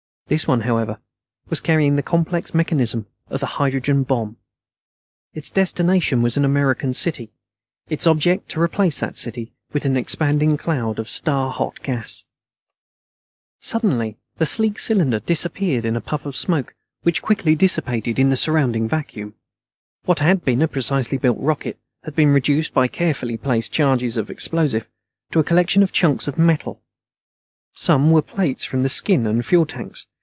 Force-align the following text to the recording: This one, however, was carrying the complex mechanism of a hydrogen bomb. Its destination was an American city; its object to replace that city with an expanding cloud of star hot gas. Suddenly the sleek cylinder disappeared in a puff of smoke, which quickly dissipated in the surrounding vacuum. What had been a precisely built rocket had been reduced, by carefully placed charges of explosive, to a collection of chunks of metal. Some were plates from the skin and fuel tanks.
This 0.27 0.47
one, 0.47 0.61
however, 0.61 0.97
was 1.49 1.59
carrying 1.59 1.97
the 1.97 2.01
complex 2.01 2.53
mechanism 2.53 3.05
of 3.27 3.43
a 3.43 3.51
hydrogen 3.57 4.03
bomb. 4.03 4.37
Its 5.33 5.49
destination 5.49 6.21
was 6.21 6.37
an 6.37 6.45
American 6.45 6.93
city; 6.93 7.33
its 7.89 8.07
object 8.07 8.47
to 8.51 8.61
replace 8.61 9.01
that 9.01 9.17
city 9.17 9.51
with 9.73 9.83
an 9.83 9.97
expanding 9.97 10.55
cloud 10.55 10.99
of 10.99 11.09
star 11.09 11.51
hot 11.51 11.81
gas. 11.83 12.23
Suddenly 13.59 14.15
the 14.37 14.45
sleek 14.45 14.79
cylinder 14.79 15.19
disappeared 15.19 15.83
in 15.83 15.97
a 15.97 15.99
puff 16.01 16.25
of 16.25 16.37
smoke, 16.37 16.75
which 17.01 17.21
quickly 17.21 17.53
dissipated 17.53 18.17
in 18.17 18.29
the 18.29 18.37
surrounding 18.37 18.87
vacuum. 18.87 19.33
What 20.05 20.19
had 20.19 20.45
been 20.45 20.61
a 20.61 20.67
precisely 20.69 21.17
built 21.17 21.39
rocket 21.41 21.77
had 22.03 22.15
been 22.15 22.31
reduced, 22.33 22.73
by 22.73 22.87
carefully 22.87 23.35
placed 23.35 23.73
charges 23.73 24.15
of 24.15 24.29
explosive, 24.31 24.87
to 25.31 25.39
a 25.39 25.43
collection 25.43 25.83
of 25.83 25.91
chunks 25.91 26.25
of 26.25 26.37
metal. 26.37 26.81
Some 27.73 28.11
were 28.11 28.21
plates 28.21 28.63
from 28.63 28.83
the 28.83 28.89
skin 28.89 29.27
and 29.27 29.45
fuel 29.45 29.65
tanks. 29.65 30.07